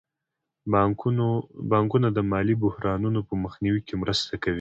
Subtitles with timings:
[1.71, 4.49] بانکونه د مالي بحرانونو په مخنیوي کې مرسته کوي.